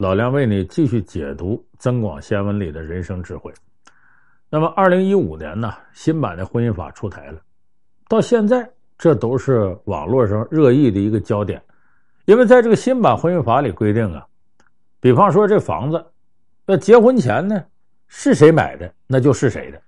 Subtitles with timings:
[0.00, 3.52] 老梁为你继续解读《增广贤文》里的人生智慧。
[4.48, 7.38] 那么，二零一五年呢，新版的婚姻法出台了，
[8.08, 8.66] 到现在
[8.96, 11.62] 这都是网络上热议的一个焦点，
[12.24, 14.26] 因为在这个新版婚姻法里规定啊，
[15.00, 16.02] 比方说这房子，
[16.64, 17.62] 那结婚前呢
[18.06, 19.78] 是谁买的，那就是谁的，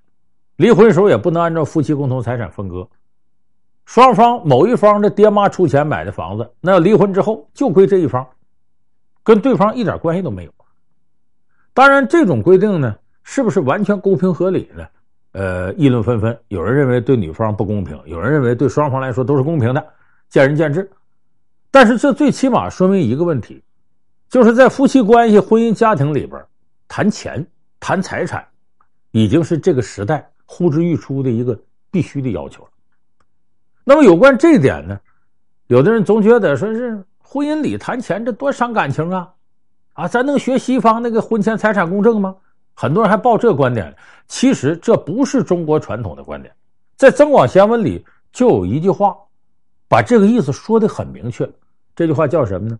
[0.56, 2.86] 离婚时候也不能按照夫妻共同财产分割。
[3.86, 8.28] 双方某一方的爹妈出钱买的房子，那离婚之后就归这一方，
[9.22, 10.52] 跟对方一点关系都没有。
[11.74, 14.86] 当然，这种规定呢，是不是完全公平合理呢？
[15.32, 16.38] 呃，议论纷纷。
[16.48, 19.82] 有人认为对女方不公平，有人认为对双方来说都是公平的，
[20.28, 20.90] 见仁见智。
[21.70, 23.62] 但是这最起码说明一个问题，
[24.28, 26.44] 就是在夫妻关系、婚姻家庭里边，
[26.86, 27.46] 谈钱、
[27.80, 28.46] 谈财产，
[29.12, 31.58] 已经是这个时代呼之欲出的一个
[31.90, 32.70] 必须的要求了。
[33.84, 35.00] 那么有关这一点呢，
[35.68, 37.02] 有的人总觉得说是
[37.32, 39.32] 婚姻里谈钱，这多伤感情啊！
[39.94, 42.36] 啊，咱能学西方那个婚前财产公证吗？
[42.74, 43.96] 很多人还抱这观点。
[44.28, 46.54] 其实这不是中国传统的观点，
[46.94, 49.16] 在《增广贤文》里就有一句话，
[49.88, 51.50] 把这个意思说的很明确。
[51.96, 52.78] 这句话叫什么呢？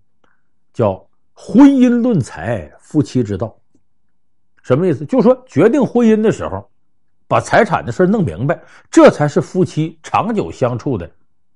[0.75, 3.57] 叫“婚姻论财，夫妻之道”。
[4.63, 5.07] 什么意思？
[5.07, 6.69] 就说决定婚姻的时候。
[7.27, 11.11] 把财产的事弄明白，这才是夫妻长久相处的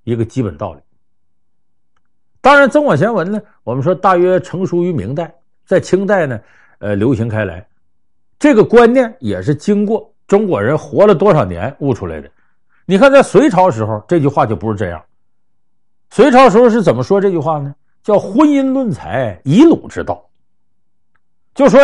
[0.05, 0.81] 一个基本道理。
[2.47, 6.41] 当然，《增广贤文》呢，我们说大约成书于明代，在清代呢，
[6.79, 7.67] 呃，流行开来。
[8.39, 12.31] 这个观念也是经过中国人活了多少年悟出来的。
[12.85, 15.03] 你看，在隋朝时候，这句话就不是这样。
[16.11, 17.75] 隋朝时候是怎么说这句话呢？
[18.05, 20.25] 叫“婚姻论财，以鲁之道”。
[21.53, 21.81] 就说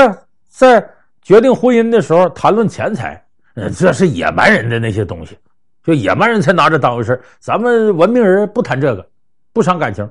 [0.46, 0.88] 在
[1.22, 3.20] 决定婚姻的时候，谈论钱财。
[3.54, 5.36] 呃，这是野蛮人的那些东西，
[5.82, 7.20] 就野蛮人才拿这当回事。
[7.40, 9.04] 咱们文明人不谈这个，
[9.52, 10.08] 不伤感情。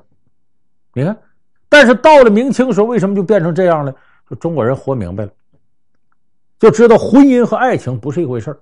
[0.92, 1.16] 你看，
[1.68, 3.94] 但是到了明清时候，为什么就变成这样了？
[4.28, 5.30] 就中国人活明白了，
[6.58, 8.58] 就知道婚姻和爱情不是一回事。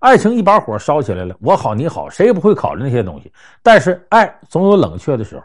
[0.00, 3.32] 爱情一把火烧起来了，我好你好，谁也不会考虑那些东西。
[3.62, 5.44] 但是爱总有冷却的时候。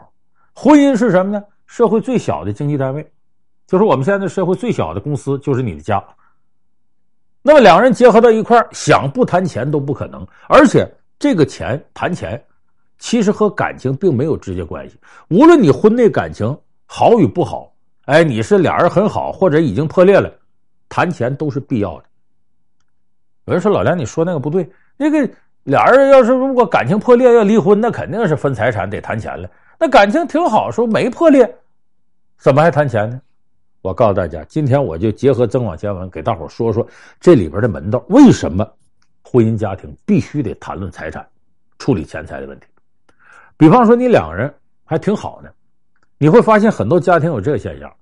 [0.52, 1.44] 婚姻是什么呢？
[1.66, 3.08] 社会最小的经济单位，
[3.66, 6.02] 就是我们现在社会最小的公司，就是你的家。
[7.42, 10.26] 那么两人结合到一块，想不谈钱都不可能。
[10.48, 10.90] 而且
[11.20, 12.42] 这个钱谈钱，
[12.98, 14.96] 其实和感情并没有直接关系。
[15.28, 17.72] 无论你婚内感情好与不好，
[18.06, 20.32] 哎，你是俩人很好，或者已经破裂了，
[20.88, 22.04] 谈钱都是必要的。
[23.44, 24.68] 有人说老梁，你说那个不对。
[24.96, 25.30] 那个
[25.64, 29.48] 俩人要是如果感情破裂要离婚，那肯定是分财产得谈钱了。
[29.78, 31.56] 那感情挺好，说没破裂，
[32.36, 33.20] 怎么还谈钱呢？
[33.80, 36.86] 我告诉大家，今天我就结合《增广贤文》给大伙说说
[37.20, 38.04] 这里边的门道。
[38.08, 38.68] 为什么
[39.22, 41.24] 婚姻家庭必须得谈论财产、
[41.78, 42.66] 处理钱财的问题？
[43.58, 44.54] 比方说，你两个人
[44.84, 45.50] 还挺好呢，
[46.16, 47.92] 你会发现很多家庭有这个现象：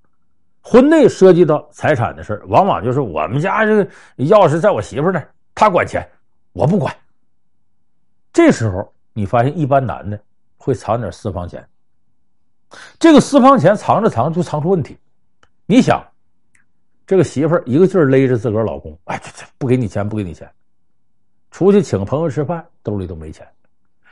[0.60, 3.84] 婚内涉及到财产的事往往就是我们家这个
[4.18, 6.06] 钥匙在我媳妇那儿，她管钱，
[6.52, 6.94] 我不管。
[8.32, 10.20] 这时候你发现，一般男的
[10.58, 11.66] 会藏点私房钱，
[12.98, 14.98] 这个私房钱藏着藏着就藏出问题。
[15.64, 16.06] 你想，
[17.06, 19.18] 这个媳妇儿一个劲儿勒着自个儿老公，哎，
[19.56, 20.46] 不给你钱，不给你钱，
[21.50, 23.48] 出去请朋友吃饭，兜里都没钱。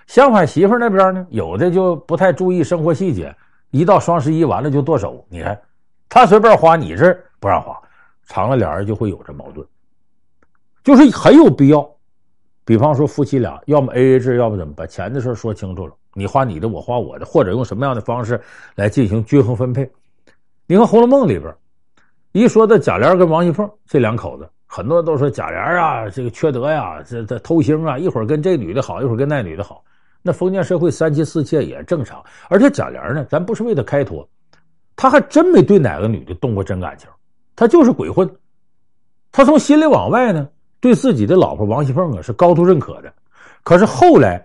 [0.06, 3.34] 相反，媳妇那边呢，有的就不太注意生活细节，
[3.70, 5.24] 一到双十一完了就剁手。
[5.28, 5.60] 你看，
[6.08, 7.76] 他随便花，你这不让花，
[8.26, 9.66] 长了俩人就会有这矛盾，
[10.82, 11.88] 就是很有必要。
[12.66, 18.40] 比方说，夫妻俩要么 AA 制，要么怎么把钱的事说清楚了，你花你的，我花我的，或者用什么样的方式
[18.74, 19.90] 来进行均衡分配。
[20.66, 21.54] 你看《红楼梦》里边，
[22.32, 29.84] 一说到贾琏跟王熙凤这两口子，很多人都说贾琏啊，这个缺德呀，这这偷腥啊，一会儿跟这女的好，一会儿跟那女的好。
[30.26, 32.24] 那封建社会三妻四妾也正常。
[32.48, 34.26] 而且贾琏呢，咱不是为他开脱，
[34.96, 37.06] 他还真没对哪个女的动过真感情，
[37.54, 38.28] 他就是鬼混。
[39.30, 40.48] 他从心里往外呢，
[40.80, 43.12] 对自己的老婆王熙凤啊是高度认可的。
[43.62, 44.42] 可是后来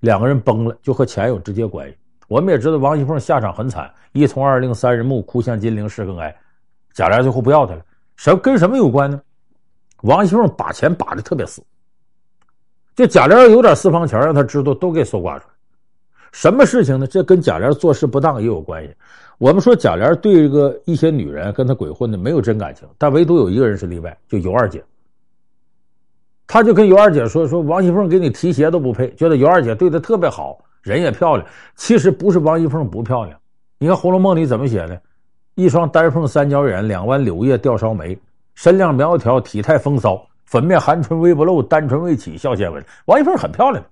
[0.00, 1.96] 两个人崩了，就和钱有直接关系。
[2.26, 6.34] 我们也知道王熙凤下场很惨，一从二令三人木，哭向金陵事更哀。
[6.92, 7.82] 贾琏最后不要她了，
[8.16, 9.20] 什跟什么有关呢？
[10.02, 11.62] 王熙凤把钱把的特别死，
[12.94, 15.54] 这贾琏有点私房钱，让他知道都给搜刮出来。
[16.32, 17.06] 什么事情呢？
[17.06, 18.94] 这跟贾琏做事不当也有关系。
[19.38, 24.82] 我们说贾琏对这个一些女人跟他鬼混的没有真感情，但唯独有一个人是例外，就尤二姐。
[26.46, 31.46] 他就跟尤二姐说：“说王熙凤给你提鞋都不配，觉得尤二姐对他特别好。”人也漂亮，
[31.76, 33.38] 其实不是王熙凤不漂亮。
[33.78, 35.00] 你看《红楼梦》里怎么写的？
[35.54, 38.18] 一双丹凤三角眼，两弯柳叶吊梢眉，
[38.54, 42.84] 身量苗条，体态风骚，粉面含春微不露，单唇未启笑先闻。
[43.06, 43.82] 王一凤很漂亮，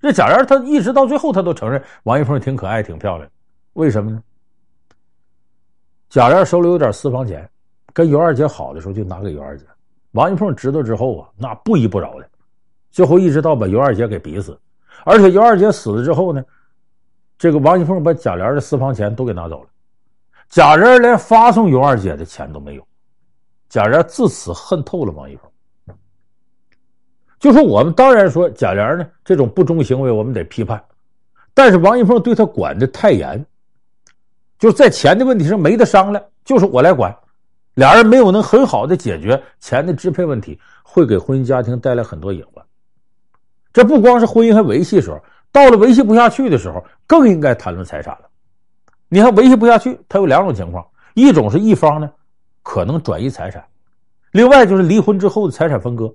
[0.00, 3.30] 这贾琏他一直到最后他都承认王一凤挺可爱、挺漂亮。
[3.74, 4.22] 为什么呢？
[6.08, 7.46] 贾琏手里有点私房钱，
[7.92, 9.66] 跟尤二姐好的时候就拿给尤二姐。
[10.12, 12.26] 王一凤知道之后啊，那不依不饶的，
[12.90, 14.58] 最后一直到把尤二姐给逼死。
[15.04, 16.42] 而且尤二姐死了之后呢，
[17.36, 19.68] 这个王一凤把贾琏的私房钱都给拿走了，
[20.48, 22.88] 贾琏连发送尤二姐的钱都没有。
[23.68, 25.50] 贾琏自此恨透了王一凤。
[27.38, 30.82] 就说我们当然说贾琏呢这种不忠行为我们得批判，
[31.54, 33.44] 但是王一凤对他管的太严，
[34.58, 37.16] 就在钱的问题上没得商量，就是我来管，
[37.74, 42.64] 俩人没有能很好的解决钱的支配问题，会给婚姻家庭带来很多隐患。
[43.72, 48.28] 这不光是婚姻还维系时候，到了维系不下去的时候，更应该谈论财产了。
[49.08, 50.84] 你看维系不下去，它有两种情况：
[51.14, 52.10] 一种是一方呢
[52.64, 53.64] 可能转移财产，
[54.32, 56.12] 另外就是离婚之后的财产分割。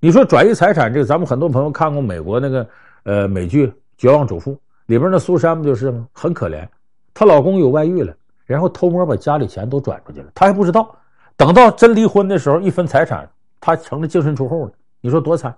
[0.00, 2.68] 你说转移财产这个，咱们很多朋友看过美国那个
[3.04, 4.52] 呃美剧《绝望主妇》
[4.86, 6.06] 里边的苏珊不就是吗？
[6.12, 6.66] 很可怜，
[7.14, 8.14] 她老公有外遇了，
[8.44, 10.94] 然后偷摸把家里钱都转出去了，她还不知道。
[11.36, 13.26] 等到真离婚的时候，一分财产，
[13.60, 14.72] 她成了净身出户了。
[15.00, 15.56] 你说多惨？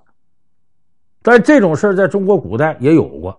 [1.23, 3.37] 但这种事在中国古代也有过。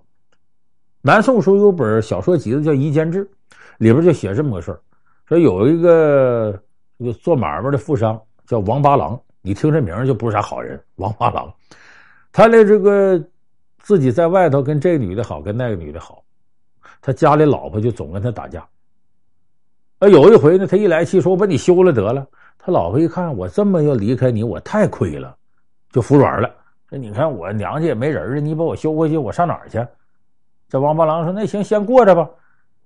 [1.01, 3.23] 南宋时候有本小说集子叫《夷坚志》，
[3.77, 4.79] 里边就写这么个事儿，
[5.25, 6.59] 说有一个
[7.21, 9.17] 做买卖的富商叫王八郎。
[9.47, 11.49] 你听这名就不是啥好人，王八郎，
[12.33, 13.17] 他的这个
[13.79, 16.21] 自己在外头跟这个女的好，跟那个女的好，
[17.01, 18.67] 他家里老婆就总跟他打架。
[19.99, 22.27] 啊，有一回呢，他一来气说：“我把你休了得了。”
[22.59, 25.33] 他老婆一看，我这么要离开你，我太亏了，
[25.93, 26.53] 就服软了。
[26.89, 29.79] 说：“你看我娘家也没人了，你把我休回去，我上哪儿去？”
[30.67, 32.29] 这王八郎说：“那行，先过着吧。”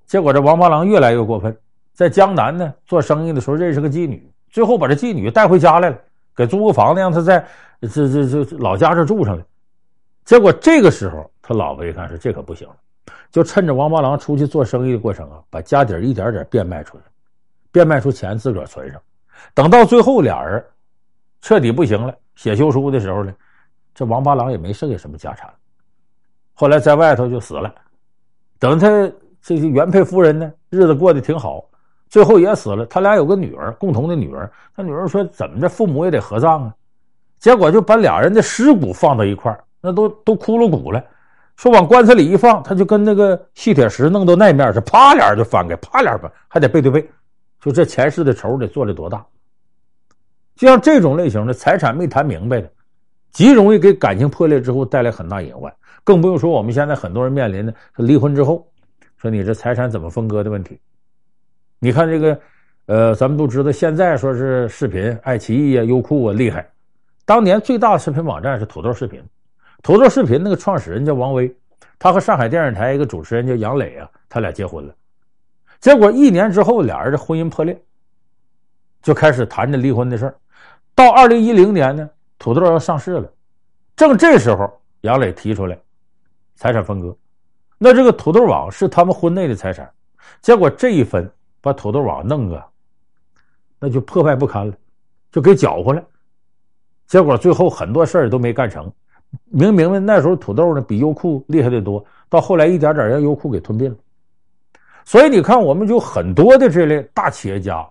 [0.06, 1.57] 结果这王八郎越来越过分，
[1.92, 5.98] 在江南呢做生意的时候认识个妓女，最后把这妓女带回家来了。
[6.42, 7.46] 给租个房子，让他在
[7.82, 9.46] 这这这老家这住上了。
[10.26, 12.76] 结果这个时候，他老婆一看说：“这可不行了。”
[13.30, 17.04] 就趁着王八郎出去做生意的过程啊，把家底一点点变卖出去，
[17.72, 19.00] 变卖出钱自个儿存上。
[19.54, 20.64] 等到最后俩人
[21.42, 23.32] 彻底不行了，写休书的时候呢，
[23.94, 25.48] 这王八郎也没剩下什么家产。
[26.54, 27.74] 后来在外头就死了。
[28.58, 28.90] 等他
[29.42, 31.64] 这些原配夫人呢，日子过得挺好。
[32.12, 34.52] 最后也死了，他俩有个女儿，共同的女儿。
[34.75, 36.75] 他女儿说：“怎么着，父母也得合葬啊？”
[37.40, 41.02] 结果就把俩人的尸骨放到一块，那都都骷髅骨了。
[41.56, 47.10] 说往棺材里一放，他就跟那个吸铁石弄到那面是啪俩就翻开，啪俩翻，还得背对背。
[47.62, 49.25] 就这前世的仇得做的多大？
[50.57, 52.69] 就像这种类型的财产没谈明白的，
[53.31, 55.74] 极容易给感情破裂之后带来很大隐患。
[56.04, 58.68] 更不用说我们现在很多人面临的离婚之后，
[59.16, 60.78] 说你这财产怎么分割的问题。
[61.83, 62.42] 你看这个，
[62.86, 66.69] 呃，咱们都知道，现在说是视频，爱奇艺啊、优酷啊厉害。
[67.25, 69.19] 当年最大的视频网站是土豆视频，
[69.81, 71.51] 土豆视频那个创始人叫王威，
[71.98, 74.94] 他和上海电视台一个主持人叫杨磊啊，他俩结婚了。
[75.80, 77.75] 结果一年之后，俩人的婚姻破裂，
[79.01, 80.36] 就开始谈着离婚的事儿。
[80.94, 82.07] 到二零一零年呢，
[82.38, 83.28] 土豆要上市了，
[83.95, 85.75] 正这时候，杨磊提出来
[86.54, 87.18] 财产分割，
[87.80, 89.92] 那这个土豆网是他们婚内的财产，
[90.44, 91.28] 结果这一分。
[91.62, 92.63] 把土豆网弄个，
[93.80, 94.74] 那就破败不堪了，
[95.31, 96.04] 就给搅和了。
[97.08, 98.92] 结果最后很多事儿都没干成。
[99.46, 103.96] 明明呢，那时候土豆呢比优酷厉害得多，到后来一点点让优酷给吞并了。
[105.06, 107.88] 所以你看，我们有很多的这类大企业家，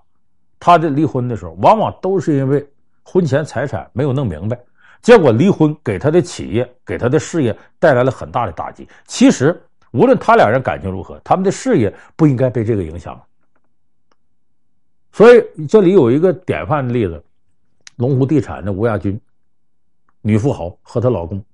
[0.59, 2.67] 他的离婚的时候，往往都是因为
[3.03, 4.59] 婚前财产没有弄明白，
[5.01, 8.87] 结果离婚给他的企业、给他的事业带来了很大的打击。
[9.07, 9.59] 其实，
[9.93, 13.21] 无论他俩人感情如何，他们的事业不应该被这个影响。
[15.21, 17.23] 所以这里有一个典范的例子，
[17.97, 19.21] 龙湖地产的吴亚军，
[20.23, 21.45] 女富豪和她老公，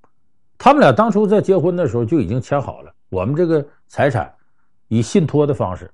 [0.56, 4.32] 他们俩当初在结婚的时候就已经签好了，我们这个财产
[4.86, 5.90] 以信托的方式，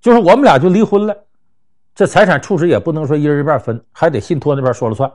[0.00, 1.16] 就是我们俩就离婚了，
[1.94, 5.08] 这财产处置也不能说一人一半分，还得信托那边说了算，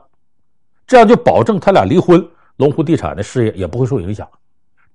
[0.86, 2.26] 这样就保证他俩离婚，
[2.56, 4.26] 龙湖地产的事业也不会受影响，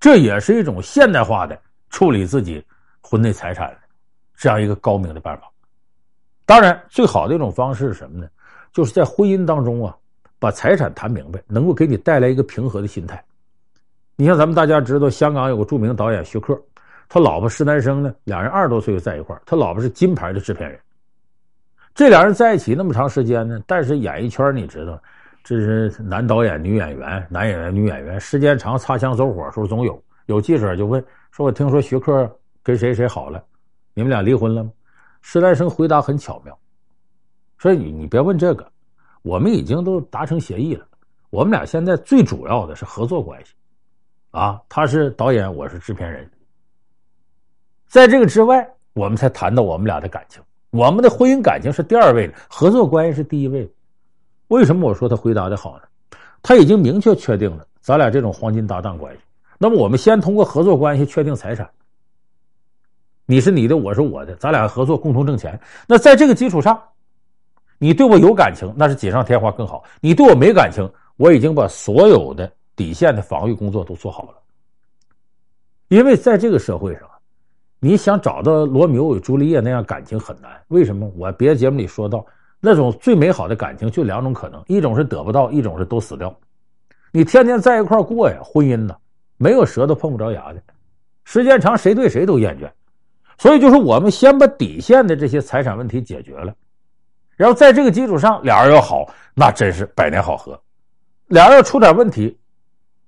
[0.00, 1.56] 这也是一种现代化的
[1.88, 2.60] 处理自己
[3.00, 3.78] 婚内财产
[4.36, 5.48] 这样一个高明的办法。
[6.50, 8.28] 当然，最好的一种方式是什么呢？
[8.72, 9.96] 就是在婚姻当中啊，
[10.40, 13.24] 把财产谈明白，能够给你带来一个平和的心态。
[14.16, 16.60] 你像咱们大家知道，香港有个著名导演徐克，
[17.08, 20.76] 他老婆施南生呢，两人二十多岁就在一块，他老婆是金牌的制片人。
[21.94, 25.00] 这两人在一起那么长时间呢，但是演艺圈你知道，
[25.44, 30.02] 这是男导演、女演员、男演员、女演员，时间长擦枪走火时候总有。
[30.26, 32.28] 有记者就问说：“我听说徐克
[32.60, 33.40] 跟谁谁好了，
[33.94, 34.70] 你们俩离婚了吗？”
[35.20, 36.56] 施南生回答很巧妙，
[37.58, 38.66] 说：“你你别问这个，
[39.22, 40.86] 我们已经都达成协议了。
[41.30, 43.52] 我们俩现在最主要的是合作关系，
[44.30, 46.28] 啊，他是导演，我是制片人。
[47.86, 50.42] 在这个之外，我们才谈到我们俩的感情。
[50.70, 53.70] 我们的婚姻感情是第二位的，合作关系是第一位的。
[54.48, 55.82] 为什么我说他回答的好呢？
[56.42, 59.20] 他已经明确确定了咱俩这种黄金搭档关系。
[59.58, 61.70] 那么我们先通过合作关系确定财产，
[63.30, 65.56] 你是你的，我是我的，咱俩合作共同挣钱。
[65.86, 66.76] 那在这个基础上，
[67.78, 74.34] 你对我有感情，那是锦上添花更好；你对我没感情，我已经把所有的底线的防御工作都做好了。
[75.86, 77.02] 因为在这个社会上，
[77.78, 80.50] 你想找到罗密欧与朱丽叶那样感情很难。
[80.66, 81.08] 为什么？
[81.16, 82.26] 我别的节目里说到，
[82.58, 86.34] 那种最美好的感情就两种可能：一种是得不到，一种是都死掉。
[87.12, 88.96] 你天天在一块过呀，婚姻呢？
[89.36, 90.60] 没有舌头碰不着牙的，
[91.22, 92.68] 时间长谁对谁都厌倦，
[93.40, 96.54] 所以就是我们先把底线的这些财产问题解决了，
[97.36, 100.60] 然后在这个基础上俩人要好，那真是百年好合。
[101.28, 102.38] 俩人要出点问题，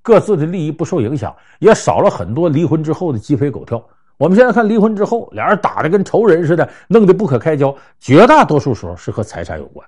[0.01, 3.87] 各自的利益不受影响，也少了很多离婚之后的鸡飞狗跳。
[4.17, 9.87] 我们现在看离婚之后，俩人打的跟仇人似的，弄得不可开交，绝大多数时候是和财产有关。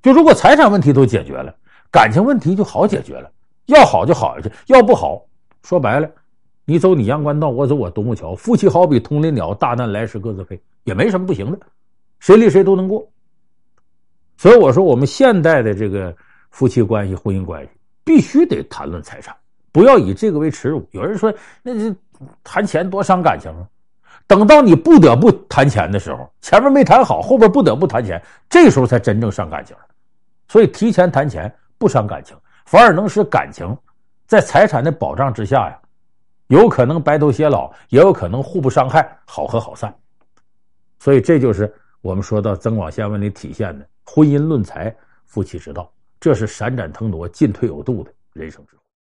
[0.00, 1.54] 就如果财产问题都解决了，
[1.90, 3.30] 感情问题就好解决了。
[3.66, 5.22] 要好就好下去，要不好，
[5.62, 6.08] 说白了，
[6.64, 8.34] 你走你阳关道，我走我独木桥。
[8.34, 11.58] 夫妻好比同林鸟，大难来时各自飞，也没什么不行的，
[12.20, 13.06] 谁离谁都能过。
[14.36, 16.14] 所以我说，我们现代的这个
[16.50, 17.70] 夫妻关系、婚姻关系，
[18.02, 19.34] 必须得谈论财产，
[19.72, 20.86] 不要以这个为耻辱。
[20.92, 21.94] 有人说，那这
[22.42, 23.68] 谈钱多伤感情啊！
[24.26, 29.76] 等到你不得不谈钱的时候，前面没谈好，后边不得不谈钱，这时候才真正伤感情。
[30.48, 32.36] 所以提前谈钱不伤感情。
[32.64, 33.76] 反而能使感情
[34.26, 35.78] 在财产的保障之下呀，
[36.48, 39.94] 有可能白头偕老，也有可能互不伤害，好合好散。
[40.98, 48.83] 所以这就是我们说到《增广贤文》里体现的婚姻论财、夫妻之道，这是闪展腾挪、进退有度的人生智慧。